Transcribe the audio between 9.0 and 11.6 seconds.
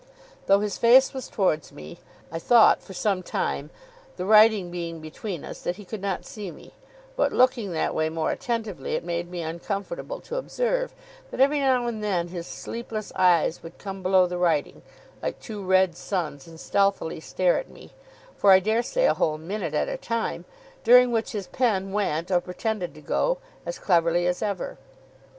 made me uncomfortable to observe that, every